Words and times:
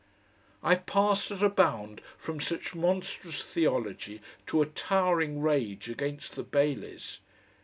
I 0.63 0.77
passed 0.77 1.29
at 1.29 1.43
a 1.43 1.49
bound 1.51 2.01
from 2.17 2.41
such 2.41 2.73
monstrous 2.73 3.43
theology 3.43 4.19
to 4.47 4.63
a 4.63 4.65
towering 4.65 5.43
rage 5.43 5.89
against 5.91 6.35
the 6.35 6.41
Baileys. 6.43 7.19